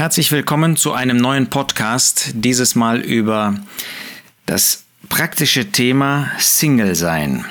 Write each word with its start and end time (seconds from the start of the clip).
Herzlich 0.00 0.32
willkommen 0.32 0.78
zu 0.78 0.94
einem 0.94 1.18
neuen 1.18 1.48
Podcast, 1.48 2.30
dieses 2.32 2.74
Mal 2.74 3.00
über 3.00 3.54
das 4.46 4.84
praktische 5.10 5.72
Thema 5.72 6.30
Single 6.38 6.94
sein. 6.94 7.44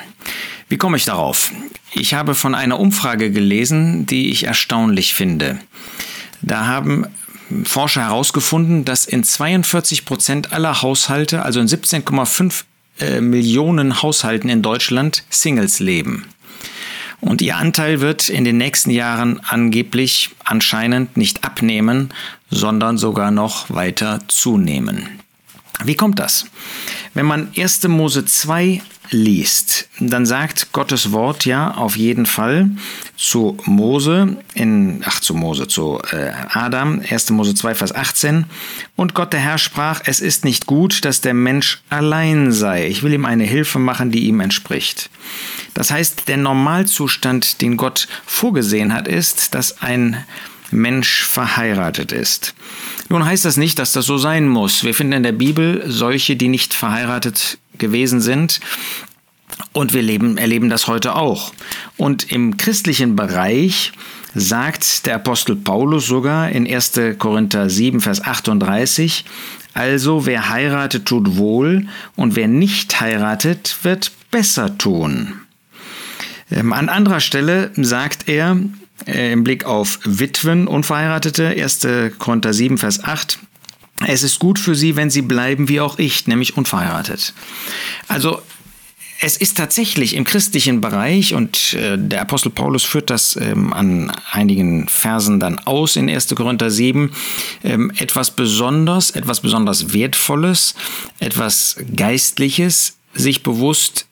Wie 0.67 0.77
komme 0.77 0.97
ich 0.97 1.05
darauf? 1.05 1.51
Ich 1.93 2.15
habe 2.15 2.33
von 2.33 2.55
einer 2.55 2.79
Umfrage 2.79 3.29
gelesen, 3.29 4.07
die 4.07 4.31
ich 4.31 4.45
erstaunlich 4.45 5.13
finde. 5.13 5.59
Da 6.41 6.65
haben 6.65 7.05
Forscher 7.65 8.01
herausgefunden, 8.01 8.83
dass 8.83 9.05
in 9.05 9.23
42 9.23 10.05
Prozent 10.05 10.51
aller 10.51 10.81
Haushalte, 10.81 11.43
also 11.43 11.59
in 11.59 11.67
17,5 11.67 12.63
äh, 12.99 13.21
Millionen 13.21 14.01
Haushalten 14.01 14.49
in 14.49 14.63
Deutschland, 14.63 15.23
Singles 15.29 15.79
leben. 15.79 16.25
Und 17.21 17.41
ihr 17.41 17.57
Anteil 17.57 17.99
wird 17.99 18.29
in 18.29 18.45
den 18.45 18.57
nächsten 18.57 18.91
Jahren 18.91 19.41
angeblich 19.41 20.29
anscheinend 20.45 21.17
nicht 21.17 21.43
abnehmen, 21.43 22.09
sondern 22.49 22.97
sogar 22.97 23.31
noch 23.31 23.69
weiter 23.69 24.19
zunehmen. 24.27 25.19
Wie 25.83 25.95
kommt 25.95 26.19
das? 26.19 26.45
Wenn 27.13 27.25
man 27.25 27.49
1. 27.57 27.87
Mose 27.87 28.25
2 28.25 28.81
liest, 29.11 29.87
dann 29.99 30.25
sagt 30.25 30.71
Gottes 30.71 31.11
Wort 31.11 31.45
ja 31.45 31.71
auf 31.71 31.95
jeden 31.97 32.25
Fall 32.25 32.69
zu 33.17 33.57
Mose, 33.65 34.37
in, 34.53 35.01
ach 35.05 35.19
zu 35.19 35.33
Mose, 35.33 35.67
zu 35.67 35.99
äh, 36.11 36.31
Adam, 36.49 37.01
1. 37.09 37.31
Mose 37.31 37.55
2, 37.55 37.75
Vers 37.75 37.95
18. 37.95 38.45
Und 38.95 39.13
Gott 39.15 39.33
der 39.33 39.39
Herr 39.39 39.57
sprach, 39.57 40.01
es 40.05 40.19
ist 40.19 40.45
nicht 40.45 40.65
gut, 40.67 41.05
dass 41.05 41.21
der 41.21 41.33
Mensch 41.33 41.81
allein 41.89 42.51
sei. 42.51 42.87
Ich 42.87 43.01
will 43.01 43.13
ihm 43.13 43.25
eine 43.25 43.45
Hilfe 43.45 43.79
machen, 43.79 44.11
die 44.11 44.27
ihm 44.27 44.41
entspricht. 44.41 45.09
Das 45.73 45.91
heißt, 45.91 46.27
der 46.27 46.37
Normalzustand, 46.37 47.61
den 47.61 47.77
Gott 47.77 48.07
vorgesehen 48.25 48.93
hat, 48.93 49.07
ist, 49.07 49.55
dass 49.55 49.81
ein 49.81 50.23
Mensch 50.71 51.23
verheiratet 51.23 52.11
ist. 52.11 52.53
Nun 53.09 53.25
heißt 53.25 53.45
das 53.45 53.57
nicht, 53.57 53.79
dass 53.79 53.93
das 53.93 54.05
so 54.05 54.17
sein 54.17 54.47
muss. 54.47 54.83
Wir 54.83 54.93
finden 54.93 55.13
in 55.13 55.23
der 55.23 55.31
Bibel 55.31 55.83
solche, 55.87 56.35
die 56.35 56.47
nicht 56.47 56.73
verheiratet 56.73 57.57
gewesen 57.77 58.21
sind. 58.21 58.59
Und 59.73 59.93
wir 59.93 60.01
leben, 60.01 60.37
erleben 60.37 60.69
das 60.69 60.87
heute 60.87 61.15
auch. 61.15 61.53
Und 61.97 62.31
im 62.31 62.57
christlichen 62.57 63.15
Bereich 63.15 63.91
sagt 64.35 65.05
der 65.05 65.15
Apostel 65.15 65.55
Paulus 65.55 66.05
sogar 66.05 66.49
in 66.49 66.71
1. 66.71 66.99
Korinther 67.17 67.69
7, 67.69 67.99
Vers 68.01 68.23
38, 68.23 69.25
also 69.73 70.25
wer 70.25 70.49
heiratet, 70.49 71.05
tut 71.05 71.37
wohl, 71.37 71.87
und 72.15 72.35
wer 72.35 72.47
nicht 72.47 72.99
heiratet, 73.01 73.77
wird 73.83 74.11
besser 74.31 74.77
tun. 74.77 75.41
Ähm, 76.51 76.73
an 76.73 76.89
anderer 76.89 77.19
Stelle 77.19 77.71
sagt 77.75 78.27
er 78.27 78.57
äh, 79.05 79.31
im 79.31 79.43
Blick 79.43 79.65
auf 79.65 79.99
Witwen, 80.03 80.67
Unverheiratete, 80.67 81.47
1. 81.47 81.87
Korinther 82.17 82.53
7, 82.53 82.77
Vers 82.77 83.03
8, 83.03 83.39
es 84.07 84.23
ist 84.23 84.39
gut 84.39 84.59
für 84.59 84.75
sie, 84.75 84.95
wenn 84.95 85.09
sie 85.09 85.21
bleiben 85.21 85.67
wie 85.67 85.81
auch 85.81 85.99
ich, 85.99 86.27
nämlich 86.27 86.57
unverheiratet. 86.57 87.33
Also 88.07 88.41
es 89.21 89.35
ist 89.35 89.57
tatsächlich 89.57 90.15
im 90.15 90.23
christlichen 90.23 90.79
Bereich, 90.79 91.33
und 91.33 91.73
äh, 91.73 91.97
der 91.97 92.21
Apostel 92.21 92.51
Paulus 92.51 92.85
führt 92.85 93.09
das 93.09 93.35
ähm, 93.35 93.73
an 93.73 94.11
einigen 94.31 94.87
Versen 94.87 95.41
dann 95.41 95.59
aus 95.59 95.97
in 95.97 96.09
1. 96.09 96.33
Korinther 96.35 96.71
7, 96.71 97.11
ähm, 97.65 97.91
etwas 97.97 98.31
Besonderes, 98.31 99.11
etwas 99.11 99.41
besonders 99.41 99.93
Wertvolles, 99.93 100.75
etwas 101.19 101.75
Geistliches, 101.95 102.97
sich 103.13 103.43
bewusst 103.43 104.05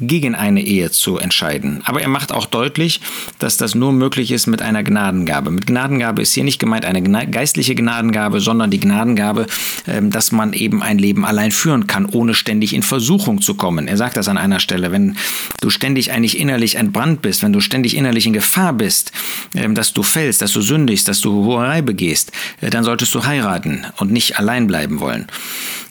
gegen 0.00 0.34
eine 0.34 0.62
Ehe 0.62 0.90
zu 0.90 1.18
entscheiden. 1.18 1.82
Aber 1.84 2.00
er 2.00 2.08
macht 2.08 2.32
auch 2.32 2.46
deutlich, 2.46 3.00
dass 3.38 3.56
das 3.56 3.74
nur 3.74 3.92
möglich 3.92 4.32
ist 4.32 4.46
mit 4.46 4.62
einer 4.62 4.82
Gnadengabe. 4.82 5.50
Mit 5.50 5.66
Gnadengabe 5.66 6.22
ist 6.22 6.34
hier 6.34 6.44
nicht 6.44 6.58
gemeint 6.58 6.84
eine 6.84 7.02
geistliche 7.30 7.74
Gnadengabe, 7.74 8.40
sondern 8.40 8.70
die 8.70 8.80
Gnadengabe, 8.80 9.46
dass 9.84 10.32
man 10.32 10.52
eben 10.52 10.82
ein 10.82 10.98
Leben 10.98 11.24
allein 11.24 11.50
führen 11.50 11.86
kann, 11.86 12.06
ohne 12.06 12.34
ständig 12.34 12.72
in 12.72 12.82
Versuchung 12.82 13.40
zu 13.42 13.54
kommen. 13.54 13.86
Er 13.86 13.96
sagt 13.96 14.16
das 14.16 14.28
an 14.28 14.38
einer 14.38 14.60
Stelle, 14.60 14.92
wenn 14.92 15.16
du 15.60 15.70
ständig 15.70 16.12
eigentlich 16.12 16.38
innerlich 16.38 16.76
entbrannt 16.76 17.22
bist, 17.22 17.42
wenn 17.42 17.52
du 17.52 17.60
ständig 17.60 17.96
innerlich 17.96 18.26
in 18.26 18.32
Gefahr 18.32 18.72
bist, 18.72 19.12
ähm, 19.54 19.74
dass 19.74 19.92
du 19.92 20.02
fällst, 20.02 20.42
dass 20.42 20.52
du 20.52 20.60
sündigst, 20.60 21.08
dass 21.08 21.20
du 21.20 21.44
Hoherei 21.44 21.82
begehst, 21.82 22.32
äh, 22.60 22.70
dann 22.70 22.84
solltest 22.84 23.14
du 23.14 23.24
heiraten 23.24 23.84
und 23.98 24.10
nicht 24.10 24.38
allein 24.38 24.66
bleiben 24.66 25.00
wollen. 25.00 25.26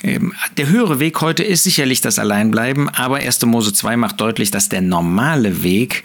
Ähm, 0.04 0.34
der 0.58 0.68
höhere 0.70 1.00
Weg 1.00 1.22
heute 1.22 1.44
ist 1.44 1.64
sicherlich 1.64 2.02
das 2.02 2.20
Alleinbleiben, 2.20 2.90
aber 2.90 3.18
1. 3.18 3.46
Mose 3.46 3.74
2 3.74 3.98
macht 3.98 4.20
deutlich, 4.20 4.52
dass 4.52 4.70
der 4.70 4.82
normale 4.82 5.64
Weg 5.64 6.04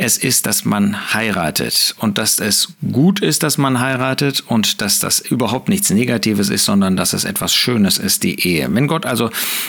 es 0.00 0.16
ist, 0.16 0.46
dass 0.46 0.64
man 0.64 1.12
heiratet 1.12 1.94
und 1.98 2.16
dass 2.16 2.38
es 2.40 2.68
gut 2.90 3.20
ist, 3.20 3.42
dass 3.42 3.58
man 3.58 3.80
heiratet 3.80 4.42
und 4.46 4.80
dass 4.80 4.98
das 4.98 5.20
überhaupt 5.20 5.68
nichts 5.68 5.90
Negatives 5.90 6.48
ist, 6.48 6.64
sondern 6.64 6.96
dass 6.96 7.12
es 7.12 7.24
etwas 7.24 7.54
Schönes 7.54 7.98
ist, 7.98 8.22
die 8.22 8.48
Ehe. 8.48 8.66
Wenn 8.72 8.86
Gott 8.86 9.04
also 9.04 9.28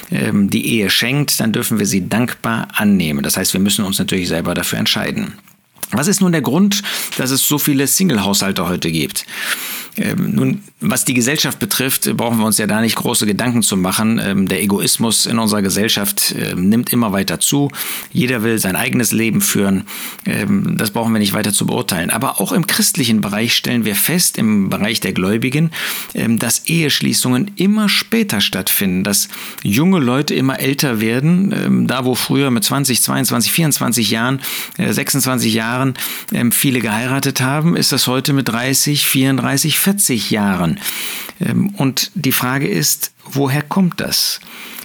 ähm, 0.10 0.50
die 0.50 0.66
Ehe 0.66 0.90
schenkt, 0.90 1.42
dann 1.42 1.52
dürfen 1.52 1.80
wir 1.80 1.86
sie 1.86 2.08
dankbar 2.08 2.70
annehmen. 2.74 3.24
Das 3.24 3.36
heißt, 3.36 3.52
wir 3.52 3.60
müssen 3.60 3.84
uns 3.84 4.00
natürlich 4.00 4.30
selber 4.30 4.54
dafür 4.54 4.80
entscheiden. 4.80 5.34
Was 5.92 6.08
ist 6.08 6.22
nun 6.22 6.32
der 6.32 6.42
Grund, 6.42 6.82
dass 7.18 7.32
es 7.32 7.46
so 7.46 7.58
viele 7.58 7.86
Single-Haushalte 7.86 8.66
heute 8.66 8.90
gibt? 8.90 9.26
Ähm, 9.98 10.32
nun, 10.36 10.64
was 10.80 11.06
die 11.06 11.14
Gesellschaft 11.14 11.60
betrifft, 11.60 12.16
brauchen 12.16 12.40
wir 12.40 12.46
uns 12.46 12.58
ja 12.58 12.66
da 12.66 12.82
nicht 12.82 12.96
große 12.96 13.26
Gedanken 13.26 13.62
zu 13.62 13.78
machen. 13.78 14.20
Ähm, 14.24 14.48
der 14.48 14.62
Egoismus 14.62 15.26
in 15.26 15.38
unserer 15.38 15.62
Gesellschaft 15.62 16.34
ähm, 16.38 16.70
nimmt 16.70 16.94
immer 16.94 17.12
weiter 17.12 17.40
zu. 17.40 17.70
Jeder 18.12 18.44
will 18.44 18.58
sein 18.58 18.76
eigenes 18.76 19.12
Leben 19.12 19.42
führen. 19.42 19.84
Ähm, 20.26 20.78
das 20.78 20.92
brauchen 20.92 21.14
wir 21.14 21.20
nicht 21.20 21.34
weiter 21.34 21.52
zu 21.52 21.66
beurteilen. 21.66 22.10
Aber 22.10 22.40
auch 22.40 22.52
im 22.52 22.68
christlichen 22.68 23.22
Bereich 23.22 23.54
stellen 23.56 23.86
wir 23.86 23.96
fest, 23.96 24.38
im 24.38 24.70
Bereich 24.70 25.02
der 25.02 25.14
Gläubigen, 25.14 25.72
ähm, 26.14 26.40
dass 26.40 26.68
Eheschließungen 26.68 27.52
immer 27.58 27.90
später 27.90 28.40
stattfinden, 28.40 29.04
dass 29.04 29.28
junge 29.64 30.00
Leute 30.00 30.34
immer 30.36 30.60
älter 30.60 31.02
werden. 31.02 31.54
Ähm, 31.54 31.88
da, 31.88 32.06
wo 32.06 32.16
früher 32.16 32.50
mit 32.50 32.64
20, 32.64 33.02
22, 33.02 33.52
24 33.52 34.10
Jahren, 34.10 34.40
äh, 34.78 34.92
26 34.92 35.54
Jahren 35.54 35.94
viele 36.52 36.80
geheiratet 36.80 37.42
haben, 37.42 37.76
ist 37.76 37.92
das 37.92 38.08
heute 38.08 38.34
mit 38.34 38.48
30, 38.48 39.06
34, 39.06 39.80
40 39.82 40.32
Jahren. 40.32 40.80
Ähm, 41.40 41.74
und 41.78 42.12
die 42.16 42.32
Frage 42.32 42.68
ist, 42.68 43.14
woher 43.26 43.62
kommt 43.62 44.00
das? 44.00 44.40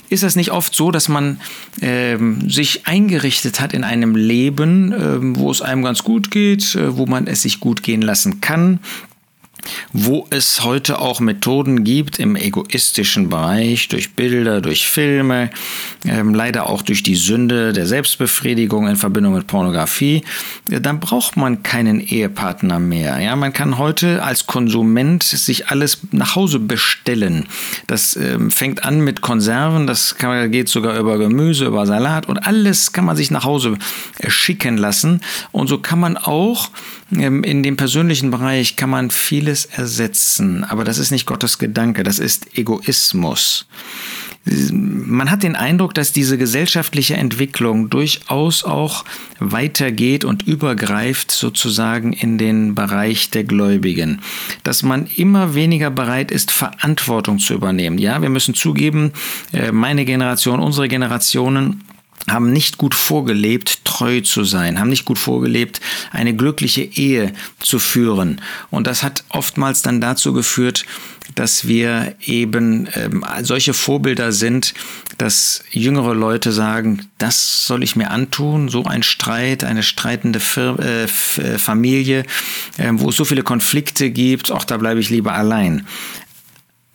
Ist 0.09 0.23
das 0.23 0.37
nicht 0.37 0.53
oft 0.53 0.75
so, 0.75 0.91
dass 0.91 1.09
man 1.09 1.41
ähm, 1.81 2.49
sich 2.49 2.87
eingerichtet 2.87 3.61
hat 3.61 3.73
in 3.73 3.83
einem 3.83 4.15
Leben, 4.15 4.93
ähm, 4.93 5.37
wo 5.37 5.51
es 5.51 5.63
einem 5.63 5.83
ganz 5.83 6.05
gut 6.05 6.31
geht, 6.31 6.77
äh, 6.77 6.97
wo 6.97 7.07
man 7.07 7.27
es 7.27 7.43
sich 7.43 7.59
gut 7.59 7.83
gehen 7.83 8.03
lassen 8.03 8.41
kann, 8.41 8.79
wo 9.93 10.27
es 10.31 10.65
heute 10.65 10.99
auch 10.99 11.21
Methoden 11.21 11.85
gibt 11.85 12.19
im 12.19 12.37
egoistischen 12.37 13.29
Bereich, 13.29 13.89
durch 13.89 14.15
Bilder, 14.15 14.61
durch 14.61 14.89
Filme, 14.89 15.51
ähm, 16.05 16.35
leider 16.35 16.69
auch 16.69 16.83
durch 16.83 17.03
die 17.03 17.17
Sünde 17.17 17.73
der 17.73 17.87
Selbstbefriedigung 17.87 18.89
in 18.89 18.97
Verbindung 18.97 19.35
mit 19.35 19.47
Pornografie, 19.47 20.23
ja, 20.69 20.81
dann 20.81 21.01
braucht 21.01 21.37
man 21.37 21.63
keinen 21.63 22.01
Ehepartner 22.01 22.79
mehr. 22.79 23.21
Ja, 23.21 23.37
man 23.37 23.53
kann 23.53 23.79
heute 23.79 24.23
als 24.23 24.47
Konsument 24.47 25.23
sich 25.23 25.69
alles 25.69 25.99
nach 26.13 26.37
Hause 26.37 26.59
bestellen. 26.59 27.47
Das 27.87 28.17
ähm, 28.17 28.51
fängt 28.51 28.85
an 28.85 29.01
mit 29.01 29.21
Konserven, 29.21 29.87
das 29.87 30.17
kann, 30.17 30.51
geht 30.51 30.69
sogar 30.69 30.99
über 30.99 31.19
Gemüse, 31.19 31.67
über 31.67 31.87
Salat 31.87 32.29
und 32.29 32.39
alles 32.39 32.93
kann 32.93 33.05
man 33.05 33.17
sich 33.17 33.31
nach 33.31 33.45
Hause 33.45 33.79
äh, 34.19 34.31
schicken 34.31 34.77
lassen. 34.77 35.21
Und 35.53 35.69
so 35.69 35.79
kann 35.79 35.99
man 35.99 36.17
auch 36.17 36.71
in 37.11 37.63
dem 37.63 37.77
persönlichen 37.77 38.33
Bereich 38.33 38.75
kann 38.75 38.91
man 38.91 39.11
vieles 39.11 39.65
ersetzen, 39.65 40.65
aber 40.65 40.83
das 40.83 40.99
ist 40.99 41.13
nicht 41.13 41.25
Gottes 41.25 41.59
Gedanke, 41.59 42.03
das 42.03 42.19
ist 42.19 42.59
Egoismus. 42.59 43.67
Man 44.73 45.31
hat 45.31 45.43
den 45.43 45.57
Eindruck, 45.57 45.95
dass 45.95 46.13
diese 46.13 46.39
gesellschaftliche 46.39 47.17
Entwicklung 47.17 47.91
durchaus 47.91 48.65
auch 48.65 49.05
weitergeht 49.41 50.25
und 50.25 50.47
übergreift 50.47 51.33
sozusagen 51.33 52.13
in 52.13 52.39
den 52.39 52.75
Bereich 52.77 53.31
der 53.31 53.43
Gläubigen. 53.43 54.21
Dass 54.63 54.85
man 54.85 55.07
immer 55.07 55.55
weniger 55.55 55.91
bereit 55.91 56.31
ist, 56.31 56.53
Verantwortung 56.53 57.41
zu 57.41 57.55
übernehmen. 57.55 57.99
Ja, 57.99 58.23
wir 58.23 58.31
müssen 58.31 58.55
zugeben, 58.55 59.13
äh, 59.53 59.73
meine 59.73 60.05
Generation, 60.05 60.61
unsere 60.61 60.87
Generationen, 60.87 61.83
haben 62.29 62.53
nicht 62.53 62.79
gut 62.79 62.95
vorgelebt, 62.95 63.85
treu 63.85 64.21
zu 64.21 64.45
sein, 64.45 64.81
haben 64.81 64.91
nicht 64.91 65.05
gut 65.05 65.19
vorgelebt, 65.19 65.81
eine 66.11 66.35
glückliche 66.35 66.83
Ehe 66.83 67.33
zu 67.61 67.79
führen. 67.79 68.41
Und 68.71 68.87
das 68.87 69.03
hat 69.03 69.25
oftmals 69.29 69.83
dann 69.83 70.01
dazu 70.01 70.33
geführt, 70.33 70.85
dass 71.35 71.67
wir 71.67 72.15
eben 72.25 72.89
ähm, 72.95 73.25
solche 73.43 73.75
Vorbilder 73.75 74.33
sind, 74.33 74.75
dass 75.19 75.65
jüngere 75.71 76.15
Leute 76.15 76.53
sagen, 76.53 77.09
das 77.19 77.67
soll 77.67 77.83
ich 77.83 77.97
mir 77.97 78.11
antun, 78.11 78.69
so 78.69 78.85
ein 78.85 79.03
Streit, 79.03 79.65
eine 79.65 79.83
streitende 79.83 80.41
Fir 80.41 80.79
äh, 80.81 81.05
äh 81.05 81.59
Familie, 81.59 82.25
äh, 82.77 82.91
wo 82.93 83.09
es 83.09 83.17
so 83.17 83.25
viele 83.25 83.43
Konflikte 83.43 84.11
gibt, 84.11 84.53
auch 84.53 84.65
da 84.65 84.77
bleibe 84.77 85.01
ich 85.01 85.11
lieber 85.11 85.33
allein. 85.33 85.87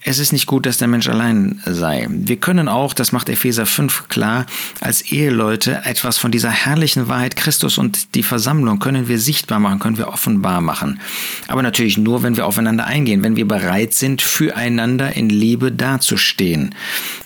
Es 0.03 0.18
ist 0.18 0.31
nicht 0.31 0.48
gut, 0.48 0.65
dass 0.65 0.80
der 0.80 0.88
Mensch 0.88 1.07
allein 1.09 1.62
sei. 1.65 2.07
Wir 2.09 2.38
können 2.38 2.68
auch, 2.68 2.94
das 2.94 3.12
macht 3.12 3.30
Epheser 3.30 3.68
5 3.68 4.07
klar, 4.07 4.48
als 4.80 5.01
Eheleute 5.12 5.81
etwas 5.86 6.18
von 6.18 6.31
dieser 6.31 6.50
herrlichen 6.50 7.07
Wahrheit 7.07 7.36
Christus 7.36 7.77
und 7.77 8.15
die 8.15 8.24
Versammlung 8.24 8.80
können 8.80 9.07
wir 9.07 9.19
sichtbar 9.19 9.59
machen, 9.59 9.80
können 9.80 10.00
wir 10.00 10.07
offenbar 10.07 10.59
machen. 10.59 11.00
Aber 11.48 11.62
natürlich 11.62 12.00
nur, 12.00 12.24
wenn 12.24 12.36
wir 12.36 12.48
aufeinander 12.48 12.86
eingehen, 12.86 13.21
wenn 13.21 13.36
wir 13.36 13.48
bereit 13.48 13.94
sind, 13.94 14.24
füreinander 14.24 15.15
in 15.15 15.30
Liebe 15.30 15.71
dazustehen. 15.71 16.74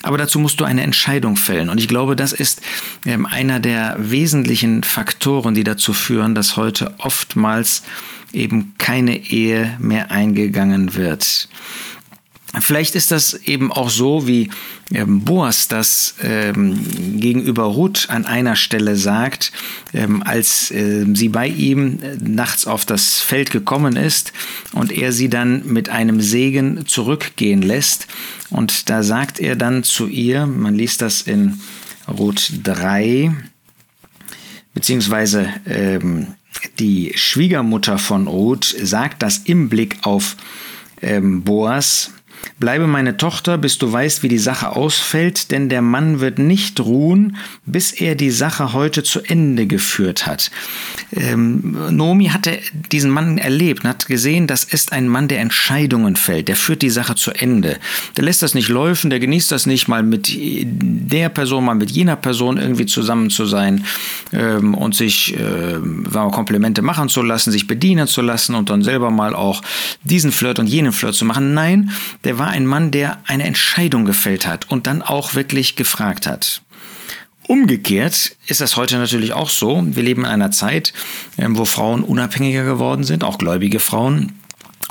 Aber 0.02 0.18
dazu 0.18 0.38
musst 0.38 0.60
du 0.60 0.64
eine 0.64 0.82
Entscheidung 0.82 1.36
fällen. 1.36 1.70
Und 1.70 1.78
ich 1.78 1.88
glaube, 1.88 2.14
das 2.14 2.32
ist 2.32 2.60
ähm, 3.06 3.24
einer 3.24 3.58
der 3.58 3.96
wesentlichen 3.98 4.82
Faktoren, 4.82 5.54
die 5.54 5.64
dazu 5.64 5.94
führen, 5.94 6.34
dass 6.34 6.58
heute 6.58 6.94
oftmals 6.98 7.82
eben 8.32 8.74
keine 8.76 9.16
Ehe 9.16 9.76
mehr 9.78 10.10
eingegangen 10.10 10.94
wird. 10.94 11.48
Vielleicht 12.60 12.94
ist 12.94 13.10
das 13.10 13.34
eben 13.34 13.70
auch 13.70 13.90
so, 13.90 14.26
wie 14.26 14.50
ähm, 14.94 15.22
Boas 15.24 15.68
das 15.68 16.14
ähm, 16.22 16.78
gegenüber 17.20 17.64
Ruth 17.64 18.06
an 18.08 18.24
einer 18.24 18.56
Stelle 18.56 18.96
sagt, 18.96 19.52
ähm, 19.92 20.22
als 20.22 20.70
äh, 20.70 21.04
sie 21.14 21.28
bei 21.28 21.48
ihm 21.48 21.98
äh, 22.00 22.16
nachts 22.20 22.66
auf 22.66 22.84
das 22.84 23.20
Feld 23.20 23.50
gekommen 23.50 23.96
ist 23.96 24.32
und 24.72 24.92
er 24.92 25.12
sie 25.12 25.28
dann 25.28 25.66
mit 25.66 25.88
einem 25.88 26.20
Segen 26.20 26.86
zurückgehen 26.86 27.62
lässt. 27.62 28.06
Und 28.50 28.88
da 28.88 29.02
sagt 29.02 29.38
er 29.38 29.56
dann 29.56 29.82
zu 29.82 30.06
ihr, 30.06 30.46
man 30.46 30.74
liest 30.74 31.02
das 31.02 31.22
in 31.22 31.60
Ruth 32.08 32.52
3, 32.62 33.34
beziehungsweise 34.72 35.48
ähm, 35.66 36.28
die 36.78 37.12
Schwiegermutter 37.16 37.98
von 37.98 38.26
Ruth 38.26 38.64
sagt 38.64 39.22
das 39.22 39.38
im 39.38 39.68
Blick 39.68 39.98
auf 40.02 40.36
ähm, 41.02 41.42
Boas, 41.42 42.12
Bleibe 42.58 42.86
meine 42.86 43.16
Tochter, 43.16 43.58
bis 43.58 43.78
du 43.78 43.90
weißt, 43.92 44.22
wie 44.22 44.28
die 44.28 44.38
Sache 44.38 44.70
ausfällt, 44.70 45.50
denn 45.50 45.68
der 45.68 45.82
Mann 45.82 46.20
wird 46.20 46.38
nicht 46.38 46.80
ruhen, 46.80 47.36
bis 47.64 47.92
er 47.92 48.14
die 48.14 48.30
Sache 48.30 48.72
heute 48.72 49.02
zu 49.02 49.20
Ende 49.22 49.66
geführt 49.66 50.26
hat. 50.26 50.50
Ähm, 51.12 51.76
Nomi 51.90 52.26
hatte 52.26 52.58
diesen 52.92 53.10
Mann 53.10 53.38
erlebt 53.38 53.84
und 53.84 53.90
hat 53.90 54.06
gesehen, 54.06 54.46
das 54.46 54.64
ist 54.64 54.92
ein 54.92 55.08
Mann, 55.08 55.28
der 55.28 55.40
Entscheidungen 55.40 56.16
fällt, 56.16 56.48
der 56.48 56.56
führt 56.56 56.82
die 56.82 56.90
Sache 56.90 57.14
zu 57.14 57.32
Ende. 57.32 57.78
Der 58.16 58.24
lässt 58.24 58.42
das 58.42 58.54
nicht 58.54 58.68
laufen, 58.68 59.10
der 59.10 59.20
genießt 59.20 59.52
das 59.52 59.66
nicht, 59.66 59.88
mal 59.88 60.02
mit 60.02 60.34
der 60.34 61.28
Person, 61.28 61.64
mal 61.64 61.74
mit 61.74 61.90
jener 61.90 62.16
Person 62.16 62.56
irgendwie 62.56 62.86
zusammen 62.86 63.30
zu 63.30 63.46
sein 63.46 63.84
ähm, 64.32 64.74
und 64.74 64.94
sich 64.94 65.36
äh, 65.38 65.78
Komplimente 66.30 66.82
machen 66.82 67.08
zu 67.08 67.22
lassen, 67.22 67.52
sich 67.52 67.66
bedienen 67.66 68.06
zu 68.06 68.22
lassen 68.22 68.54
und 68.54 68.70
dann 68.70 68.82
selber 68.82 69.10
mal 69.10 69.34
auch 69.34 69.62
diesen 70.02 70.32
Flirt 70.32 70.58
und 70.58 70.66
jenen 70.66 70.92
Flirt 70.92 71.14
zu 71.14 71.24
machen. 71.24 71.54
Nein, 71.54 71.90
der 72.24 72.35
war 72.38 72.48
ein 72.48 72.66
Mann, 72.66 72.90
der 72.90 73.18
eine 73.26 73.44
Entscheidung 73.44 74.04
gefällt 74.04 74.46
hat 74.46 74.70
und 74.70 74.86
dann 74.86 75.02
auch 75.02 75.34
wirklich 75.34 75.76
gefragt 75.76 76.26
hat. 76.26 76.62
Umgekehrt 77.48 78.36
ist 78.46 78.60
das 78.60 78.76
heute 78.76 78.96
natürlich 78.96 79.32
auch 79.32 79.50
so. 79.50 79.84
Wir 79.86 80.02
leben 80.02 80.22
in 80.22 80.30
einer 80.30 80.50
Zeit, 80.50 80.92
ähm, 81.38 81.56
wo 81.56 81.64
Frauen 81.64 82.02
unabhängiger 82.02 82.64
geworden 82.64 83.04
sind, 83.04 83.22
auch 83.22 83.38
gläubige 83.38 83.78
Frauen 83.78 84.32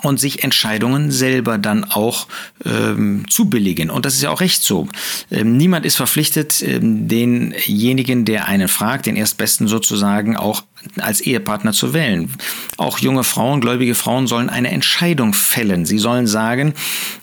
und 0.03 0.19
sich 0.19 0.43
Entscheidungen 0.43 1.11
selber 1.11 1.57
dann 1.57 1.83
auch 1.83 2.27
ähm, 2.65 3.25
zubilligen. 3.29 3.89
Und 3.89 4.05
das 4.05 4.15
ist 4.15 4.23
ja 4.23 4.29
auch 4.29 4.41
recht 4.41 4.63
so. 4.63 4.87
Ähm, 5.31 5.57
niemand 5.57 5.85
ist 5.85 5.97
verpflichtet, 5.97 6.61
ähm, 6.61 7.07
denjenigen, 7.07 8.25
der 8.25 8.47
einen 8.47 8.67
fragt, 8.67 9.05
den 9.05 9.15
Erstbesten 9.15 9.67
sozusagen 9.67 10.35
auch 10.35 10.63
als 10.99 11.21
Ehepartner 11.21 11.73
zu 11.73 11.93
wählen. 11.93 12.31
Auch 12.77 12.99
junge 12.99 13.23
Frauen, 13.23 13.61
gläubige 13.61 13.95
Frauen 13.95 14.27
sollen 14.27 14.49
eine 14.49 14.71
Entscheidung 14.71 15.33
fällen. 15.33 15.85
Sie 15.85 15.97
sollen 15.97 16.27
sagen 16.27 16.73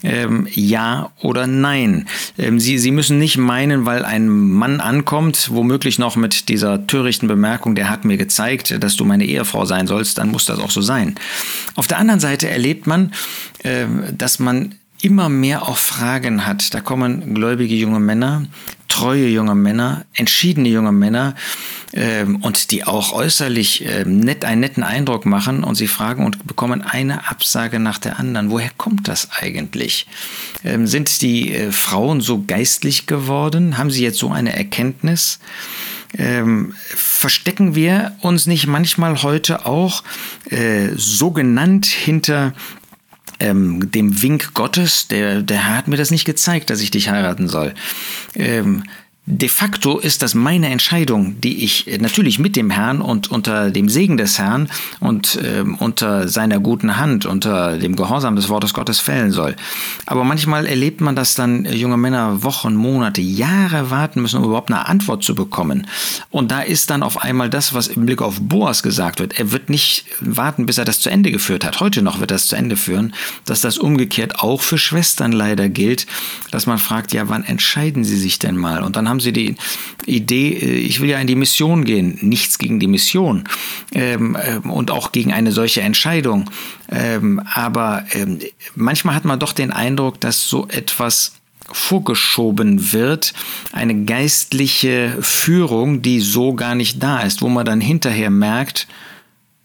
ähm, 0.03 0.47
ja 0.51 1.11
oder 1.21 1.47
nein. 1.47 2.07
Ähm, 2.39 2.59
sie, 2.59 2.79
sie 2.79 2.91
müssen 2.91 3.19
nicht 3.19 3.37
meinen, 3.37 3.87
weil 3.87 4.05
ein 4.05 4.29
Mann 4.29 4.81
ankommt, 4.81 5.51
womöglich 5.53 5.99
noch 5.99 6.17
mit 6.17 6.49
dieser 6.49 6.87
törichten 6.87 7.29
Bemerkung, 7.29 7.75
der 7.75 7.89
hat 7.89 8.05
mir 8.05 8.17
gezeigt, 8.17 8.83
dass 8.83 8.97
du 8.97 9.05
meine 9.05 9.25
Ehefrau 9.25 9.65
sein 9.65 9.87
sollst, 9.87 10.19
dann 10.19 10.31
muss 10.31 10.47
das 10.47 10.59
auch 10.59 10.71
so 10.71 10.81
sein. 10.81 11.15
Auf 11.75 11.87
der 11.87 11.99
anderen 11.99 12.21
Seite 12.21 12.49
erlebt 12.63 12.87
man, 12.87 13.13
äh, 13.65 13.87
dass 14.17 14.39
man 14.39 14.77
immer 15.01 15.29
mehr 15.29 15.63
auch 15.69 15.79
Fragen 15.79 16.47
hat. 16.47 16.73
Da 16.75 16.81
kommen 16.81 17.35
gläubige 17.35 17.75
junge 17.75 17.99
Männer, 17.99 18.47
treue 18.87 19.27
junge 19.27 19.57
Männer, 19.57 20.05
entschiedene 20.15 20.69
junge 20.69 20.93
Männer 20.93 21.35
ähm, 21.93 22.37
und 22.37 22.71
die 22.71 22.85
auch 22.85 23.13
äußerlich 23.13 23.85
ähm, 23.85 24.21
nett, 24.21 24.45
einen 24.45 24.61
netten 24.61 24.85
Eindruck 24.85 25.27
machen 25.27 25.65
und 25.65 25.75
sie 25.75 25.89
fragen 25.89 26.25
und 26.25 26.47
bekommen 26.47 26.83
eine 26.83 27.29
Absage 27.29 27.81
nach 27.81 27.99
der 27.99 28.21
anderen. 28.21 28.51
Woher 28.51 28.71
kommt 28.77 29.09
das 29.09 29.29
eigentlich? 29.33 30.07
Ähm, 30.63 30.87
sind 30.87 31.21
die 31.21 31.53
äh, 31.53 31.73
Frauen 31.73 32.21
so 32.21 32.45
geistlich 32.47 33.07
geworden? 33.09 33.79
Haben 33.79 33.91
sie 33.91 34.05
jetzt 34.05 34.21
so 34.21 34.31
eine 34.31 34.55
Erkenntnis? 34.55 35.41
Ähm, 36.19 36.75
verstecken 36.77 37.75
wir 37.75 38.17
uns 38.21 38.47
nicht 38.47 38.67
manchmal 38.67 39.23
heute 39.23 39.67
auch 39.67 40.03
äh, 40.51 40.91
so 40.97 41.31
genannt 41.31 41.87
hinter 41.87 42.53
ähm, 43.41 43.91
dem 43.91 44.23
Wink 44.23 44.55
Gottes, 44.55 45.09
der, 45.09 45.43
der 45.43 45.67
Herr 45.67 45.77
hat 45.77 45.89
mir 45.89 45.97
das 45.97 46.11
nicht 46.11 46.25
gezeigt, 46.25 46.71
dass 46.71 46.81
ich 46.81 46.91
dich 46.91 47.09
heiraten 47.09 47.49
soll. 47.49 47.75
Ähm, 48.35 48.85
De 49.25 49.49
facto 49.49 50.01
ist 50.01 50.21
das 50.23 50.35
meine 50.35 50.69
Entscheidung, 50.69 51.41
die 51.41 51.63
ich 51.63 51.87
natürlich 52.01 52.41
mit 52.41 52.57
dem 52.57 52.71
Herrn 52.71 53.01
und 53.01 53.31
unter 53.31 53.71
dem 53.71 53.89
Segen 53.89 54.17
des 54.17 54.41
Herrn 54.41 54.69
und 54.99 55.37
äh, 55.37 55.63
unter 55.79 56.27
seiner 56.27 56.59
guten 56.59 56.97
Hand, 56.97 57.25
unter 57.25 57.79
dem 57.79 57.95
Gehorsam 57.95 58.35
des 58.35 58.49
Wortes 58.49 58.75
Gottes 58.75 58.99
fällen 58.99 59.31
soll. 59.31 59.55
Aber 60.07 60.25
manchmal 60.25 60.67
erlebt 60.67 61.01
man, 61.01 61.15
dass 61.15 61.37
dann 61.37 61.65
junge 61.67 61.99
Männer 61.99 62.43
Wochen, 62.43 62.75
Monate, 62.75 63.21
Jahre 63.21 63.93
warten 63.93 64.23
müssen, 64.23 64.39
um 64.39 64.45
überhaupt 64.45 64.73
eine 64.73 64.89
Antwort 64.89 65.23
zu 65.23 65.37
bekommen. 65.37 65.87
Und 66.31 66.51
da 66.51 66.61
ist 66.61 66.91
dann 66.91 67.05
auf 67.05 67.23
einmal 67.23 67.49
das, 67.49 67.75
was 67.75 67.87
im 67.87 68.07
Blick 68.07 68.23
auf 68.23 68.41
Boas 68.41 68.83
gesagt 68.83 69.21
wird. 69.21 69.39
Er 69.39 69.53
wird 69.53 69.71
nicht 69.71 70.05
warten, 70.19 70.67
bis 70.67 70.79
er 70.79 70.85
das 70.85 70.99
zu 70.99 71.11
Ende 71.11 71.31
geführt 71.31 71.65
hat. 71.65 71.79
Heute 71.79 72.03
noch 72.03 72.19
wird 72.19 72.33
das 72.33 72.49
zu 72.49 72.57
Ende 72.57 72.77
führen, 72.77 73.15
dass 73.45 73.61
das 73.61 73.79
umgekehrt 73.79 74.41
auch 74.41 74.63
für 74.63 74.79
Schwestern 74.79 75.31
leider 75.31 75.69
gilt, 75.69 76.09
dass 76.51 76.67
man 76.67 76.79
fragt, 76.79 77.13
ja, 77.13 77.29
wann 77.29 77.45
entscheiden 77.45 78.03
sie 78.03 78.19
sich 78.19 78.41
denn 78.41 78.57
mal? 78.57 78.83
Und 78.83 78.97
dann 78.97 79.12
haben 79.13 79.21
sie 79.21 79.33
die 79.33 79.55
Idee, 80.07 80.49
äh, 80.55 80.75
ich 80.79 81.01
will 81.01 81.11
ja 81.11 81.19
in 81.19 81.27
die 81.27 81.37
Mission 81.37 81.85
gehen. 81.85 82.19
Nichts 82.23 82.59
gegen 82.59 82.81
die 82.81 82.87
Mission 82.87 83.45
ähm, 83.93 84.37
ähm, 84.43 84.71
und 84.71 84.91
auch 84.91 85.13
gegen 85.13 85.33
eine 85.33 85.53
solche 85.53 85.83
Entscheidung. 85.83 86.51
Ähm, 86.91 87.41
aber 87.53 88.05
ähm, 88.13 88.39
manchmal 88.75 89.15
hat 89.15 89.25
man 89.25 89.39
doch 89.39 89.53
den 89.53 89.71
Eindruck, 89.71 90.19
dass 90.21 90.49
so 90.49 90.67
etwas 90.69 91.35
vorgeschoben 91.71 92.93
wird, 92.93 93.35
eine 93.73 94.05
geistliche 94.05 95.17
Führung, 95.21 96.03
die 96.03 96.21
so 96.21 96.55
gar 96.55 96.75
nicht 96.75 97.03
da 97.03 97.21
ist, 97.21 97.41
wo 97.43 97.49
man 97.49 97.65
dann 97.65 97.81
hinterher 97.81 98.31
merkt, 98.31 98.89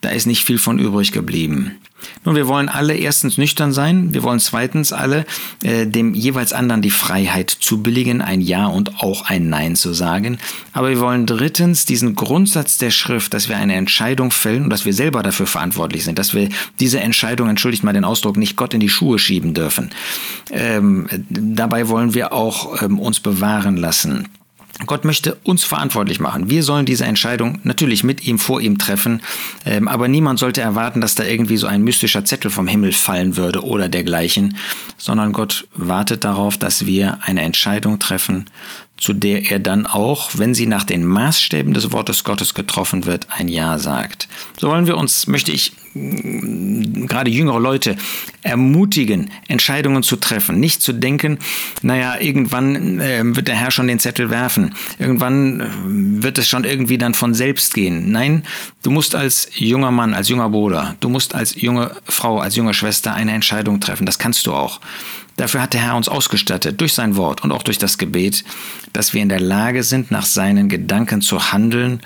da 0.02 0.10
ist 0.10 0.28
nicht 0.28 0.44
viel 0.44 0.60
von 0.60 0.78
übrig 0.78 1.12
geblieben. 1.12 1.78
Nun, 2.24 2.36
wir 2.36 2.48
wollen 2.48 2.70
alle 2.70 2.96
erstens 2.96 3.38
nüchtern 3.38 3.72
sein, 3.72 4.14
wir 4.14 4.24
wollen 4.24 4.40
zweitens 4.40 4.94
alle 4.94 5.26
äh, 5.64 5.86
dem 5.86 6.14
jeweils 6.14 6.54
anderen 6.54 6.82
die 6.82 6.90
Freiheit 6.90 7.50
zubilligen, 7.50 8.22
ein 8.22 8.42
Ja 8.42 8.68
und 8.68 9.00
auch 9.00 9.30
ein 9.30 9.50
Nein 9.50 9.76
zu 9.76 9.94
sagen. 9.94 10.38
Aber 10.74 10.90
wir 10.90 11.00
wollen 11.00 11.26
drittens 11.26 11.86
diesen 11.86 12.16
Grundsatz 12.16 12.78
der 12.78 12.92
Schrift, 12.92 13.34
dass 13.34 13.50
wir 13.50 13.58
eine 13.58 13.76
Entscheidung 13.76 14.32
fällen 14.32 14.66
und 14.66 14.70
dass 14.70 14.86
wir 14.86 14.94
selber 14.94 15.24
dafür 15.24 15.48
verantwortlich 15.48 16.04
sind, 16.04 16.20
dass 16.20 16.34
wir 16.34 16.50
diese 16.80 17.00
Entscheidung, 17.00 17.50
entschuldigt 17.50 17.84
mal 17.84 17.94
den 17.94 18.06
Ausdruck, 18.06 18.38
nicht 18.38 18.56
Gott 18.56 18.74
in 18.74 18.80
die 18.80 18.90
Schuhe 18.90 19.20
schieben 19.20 19.54
dürfen. 19.54 19.92
Ähm, 20.52 21.08
dabei 21.30 21.88
wollen 21.88 22.14
wir 22.14 22.34
auch 22.34 22.82
ähm, 22.82 23.00
uns 23.00 23.20
bewahren 23.20 23.78
lassen. 23.78 24.28
Gott 24.86 25.06
möchte 25.06 25.38
uns 25.44 25.64
verantwortlich 25.64 26.20
machen. 26.20 26.52
Wir 26.52 26.62
sollen 26.62 26.86
diese 26.86 27.06
Entscheidung 27.06 27.60
natürlich 27.64 28.04
mit 28.04 28.28
ihm, 28.28 28.38
vor 28.38 28.62
ihm 28.62 28.78
treffen, 28.78 29.22
ähm, 29.66 29.88
aber 29.88 30.08
niemand 30.08 30.38
sollte 30.38 30.62
erwarten, 30.62 31.02
dass 31.02 31.16
da 31.16 31.24
irgendwie 31.24 31.58
so 31.58 31.66
ein 31.66 31.84
mystischer 31.84 32.26
Zettel 32.26 32.52
vom 32.52 32.68
Himmel 32.68 32.92
fallen 32.92 33.38
würde 33.38 33.64
oder 33.64 33.90
dergleichen, 33.90 34.56
sondern 34.98 35.34
Gott 35.34 35.68
wartet 35.74 36.24
darauf, 36.24 36.58
dass 36.58 36.86
wir 36.86 37.20
eine 37.24 37.42
Entscheidung 37.42 37.98
treffen, 37.98 38.46
zu 38.98 39.14
der 39.14 39.52
er 39.52 39.60
dann 39.60 39.88
auch, 39.88 40.32
wenn 40.36 40.54
sie 40.54 40.68
nach 40.68 40.84
den 40.84 41.06
Maßstäben 41.06 41.74
des 41.74 41.92
Wortes 41.92 42.24
Gottes 42.24 42.54
getroffen 42.54 43.06
wird, 43.06 43.28
ein 43.30 43.48
Ja 43.48 43.80
sagt. 43.80 44.28
So 44.60 44.70
wollen 44.70 44.88
wir 44.88 44.98
uns, 44.98 45.28
möchte 45.28 45.52
ich 45.52 45.74
gerade 47.08 47.32
jüngere 47.32 47.60
Leute 47.60 47.96
ermutigen, 48.42 49.30
Entscheidungen 49.48 50.04
zu 50.04 50.16
treffen. 50.16 50.60
Nicht 50.60 50.82
zu 50.82 50.94
denken, 50.94 51.40
naja, 51.82 52.20
irgendwann 52.20 53.00
äh, 53.00 53.22
wird 53.24 53.48
der 53.48 53.56
Herr 53.56 53.72
schon 53.72 53.88
den 53.88 54.00
Zettel 54.00 54.30
werfen. 54.30 54.74
Irgendwann 55.00 55.60
äh, 55.62 56.24
wird 56.24 56.38
es 56.38 56.48
schon 56.48 56.64
irgendwie 56.64 56.98
dann 56.98 57.14
von 57.14 57.34
selbst 57.34 57.74
gehen. 57.74 58.12
Nein, 58.12 58.44
du 58.84 58.92
musst 58.92 59.16
als 59.16 59.50
junger 59.56 59.92
Mann, 59.92 60.14
als 60.14 60.30
junger 60.30 60.50
Bruder, 60.50 60.96
du 61.00 61.10
musst 61.10 61.36
als 61.36 61.60
junge 61.60 61.92
Frau, 62.06 62.40
als 62.40 62.56
junge 62.56 62.74
Schwester 62.74 63.14
eine 63.14 63.34
Entscheidung 63.34 63.80
treffen. 63.80 64.06
Das 64.06 64.20
kannst 64.20 64.48
du 64.48 64.54
auch. 64.54 64.80
Dafür 65.38 65.62
hat 65.62 65.74
der 65.74 65.82
Herr 65.82 65.96
uns 65.96 66.10
ausgestattet, 66.10 66.82
durch 66.82 66.94
sein 66.94 67.16
Wort 67.16 67.44
und 67.44 67.52
auch 67.52 67.62
durch 67.62 67.78
das 67.78 68.00
Gebet, 68.00 68.44
dass 68.92 69.14
wir 69.14 69.22
in 69.22 69.30
der 69.30 69.40
Lage 69.40 69.84
sind, 69.84 70.10
nach 70.10 70.26
seinen 70.26 70.68
Gedanken 70.68 71.22
zu 71.22 71.52
handeln, 71.52 72.02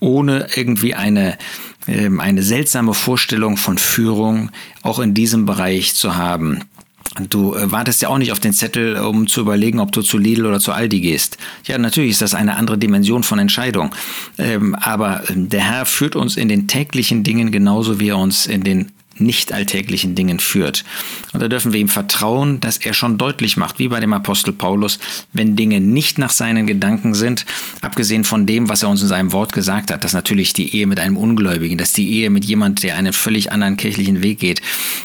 ohne 0.00 0.48
irgendwie 0.54 0.94
eine, 0.94 1.30
ähm, 1.30 1.38
eine 1.86 2.42
seltsame 2.42 2.94
Vorstellung 2.94 3.56
von 3.56 3.78
Führung 3.78 4.50
auch 4.82 4.98
in 4.98 5.14
diesem 5.14 5.44
Bereich 5.46 5.94
zu 5.94 6.16
haben. 6.16 6.60
Du 7.28 7.54
äh, 7.54 7.70
wartest 7.70 8.02
ja 8.02 8.08
auch 8.08 8.18
nicht 8.18 8.32
auf 8.32 8.40
den 8.40 8.52
Zettel, 8.52 8.96
um 8.96 9.26
zu 9.28 9.40
überlegen, 9.40 9.78
ob 9.78 9.92
du 9.92 10.02
zu 10.02 10.18
Lidl 10.18 10.46
oder 10.46 10.58
zu 10.58 10.72
Aldi 10.72 11.00
gehst. 11.00 11.38
Ja, 11.64 11.78
natürlich 11.78 12.12
ist 12.12 12.22
das 12.22 12.34
eine 12.34 12.56
andere 12.56 12.76
Dimension 12.76 13.22
von 13.22 13.38
Entscheidung. 13.38 13.94
Ähm, 14.36 14.74
aber 14.74 15.22
ähm, 15.30 15.48
der 15.48 15.60
Herr 15.60 15.86
führt 15.86 16.16
uns 16.16 16.36
in 16.36 16.48
den 16.48 16.66
täglichen 16.66 17.22
Dingen 17.22 17.52
genauso 17.52 18.00
wie 18.00 18.08
er 18.08 18.18
uns 18.18 18.46
in 18.46 18.64
den 18.64 18.90
nicht 19.16 19.52
alltäglichen 19.52 20.14
Dingen 20.14 20.40
führt. 20.40 20.84
Und 21.32 21.40
da 21.40 21.48
dürfen 21.48 21.72
wir 21.72 21.80
ihm 21.80 21.88
vertrauen, 21.88 22.60
dass 22.60 22.78
er 22.78 22.94
schon 22.94 23.18
deutlich 23.18 23.56
macht, 23.56 23.78
wie 23.78 23.88
bei 23.88 24.00
dem 24.00 24.12
Apostel 24.12 24.52
Paulus, 24.52 24.98
wenn 25.32 25.56
Dinge 25.56 25.80
nicht 25.80 26.18
nach 26.18 26.30
seinen 26.30 26.66
Gedanken 26.66 27.14
sind, 27.14 27.46
abgesehen 27.80 28.24
von 28.24 28.46
dem, 28.46 28.68
was 28.68 28.82
er 28.82 28.88
uns 28.88 29.02
in 29.02 29.08
seinem 29.08 29.32
Wort 29.32 29.52
gesagt 29.52 29.90
hat, 29.90 30.04
dass 30.04 30.12
natürlich 30.12 30.52
die 30.52 30.76
Ehe 30.76 30.86
mit 30.86 31.00
einem 31.00 31.16
Ungläubigen, 31.16 31.78
dass 31.78 31.92
die 31.92 32.10
Ehe 32.10 32.30
mit 32.30 32.44
jemand, 32.44 32.82
der 32.82 32.96
einen 32.96 33.12
völlig 33.12 33.52
anderen 33.52 33.76
kirchlichen 33.76 34.22
Weg 34.22 34.40
geht, 34.40 34.60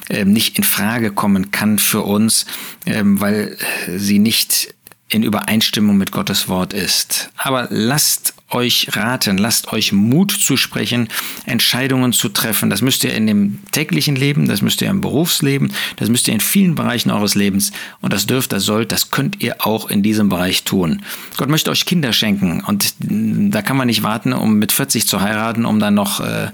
ähm, 0.10 0.34
nicht 0.34 0.58
in 0.58 0.63
Frage 0.63 1.12
kommen 1.12 1.51
kann 1.51 1.80
für 1.80 2.01
uns, 2.01 2.46
ähm, 2.86 3.20
weil 3.22 3.58
sie 3.96 4.20
nicht 4.20 4.74
in 5.10 5.24
Übereinstimmung 5.24 5.98
mit 5.98 6.12
Gottes 6.12 6.48
Wort 6.48 6.74
ist. 6.74 7.32
Aber 7.38 7.68
lasst 7.72 8.36
euch 8.50 8.88
raten, 8.94 9.38
lasst 9.38 9.72
euch 9.74 9.91
Mut 9.91 10.32
zusprechen, 10.32 11.08
Entscheidungen 11.46 12.13
zu 12.13 12.29
treffen. 12.29 12.70
Das 12.70 12.82
müsst 12.82 13.03
ihr 13.03 13.13
in 13.13 13.27
dem 13.27 13.60
täglichen 13.72 14.15
Leben, 14.15 14.48
das 14.48 14.62
müsst 14.62 14.82
ihr 14.82 14.89
im 14.89 15.01
Berufsleben, 15.01 15.72
das 15.98 16.10
müsst 16.10 16.27
ihr 16.27 16.34
in 16.34 16.39
vielen 16.39 16.75
Bereichen 16.75 17.12
eures 17.12 17.36
Lebens 17.36 17.72
und 18.01 18.13
das 18.13 18.25
dürft, 18.25 18.51
das 18.51 18.63
sollt, 18.63 18.91
das 18.91 19.12
könnt 19.12 19.41
ihr 19.41 19.65
auch 19.65 19.89
in 19.89 20.03
diesem 20.03 20.29
Bereich 20.29 20.63
tun. 20.63 21.01
Gott 21.38 21.50
möchte 21.50 21.72
euch 21.72 21.86
Kinder 21.86 22.13
schenken 22.13 22.63
und 22.65 22.94
da 23.00 23.62
kann 23.62 23.77
man 23.77 23.88
nicht 23.88 24.03
warten, 24.03 24.34
um 24.34 24.56
mit 24.56 24.72
40 24.72 25.08
zu 25.08 25.22
heiraten, 25.22 25.65
um 25.65 25.79
dann 25.79 25.94
noch 25.94 26.20
äh, 26.20 26.50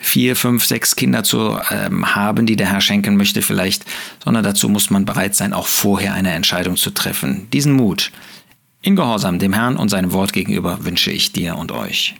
vier, 0.00 0.36
fünf, 0.36 0.64
sechs 0.64 0.96
Kinder 0.96 1.24
zu 1.24 1.58
ähm, 1.70 2.14
haben, 2.14 2.46
die 2.46 2.56
der 2.56 2.70
Herr 2.70 2.80
schenken 2.80 3.16
möchte 3.16 3.42
vielleicht, 3.42 3.84
sondern 4.22 4.44
dazu 4.44 4.68
muss 4.68 4.90
man 4.90 5.04
bereit 5.04 5.34
sein, 5.34 5.52
auch 5.52 5.66
vorher 5.66 6.14
eine 6.14 6.32
Entscheidung 6.32 6.76
zu 6.76 6.90
treffen. 6.90 7.48
Diesen 7.52 7.72
Mut, 7.72 8.10
in 8.82 8.96
Gehorsam 8.96 9.38
dem 9.38 9.52
Herrn 9.52 9.76
und 9.76 9.88
seinem 9.88 10.12
Wort 10.12 10.32
gegenüber 10.32 10.84
wünsche 10.84 11.10
ich 11.10 11.32
dir 11.32 11.56
und 11.56 11.72
euch. 11.72 12.14